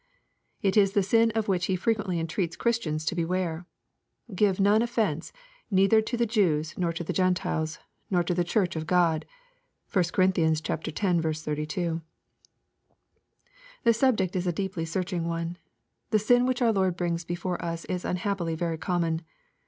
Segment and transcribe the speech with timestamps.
[0.63, 3.67] It is the sin of which he frequently entreats Christians to beware:—
[4.33, 5.31] "Give none offence,
[5.69, 7.77] neither to the Jews nor to the Gentiles,
[8.09, 9.27] nor to the Church of God."
[9.93, 10.23] (1 Cor.
[10.23, 11.41] x.
[11.41, 12.01] 32.)
[13.83, 15.59] The subject is a deeply searching one.
[16.09, 19.21] The sin which our Lord brings before us is unhappily very common.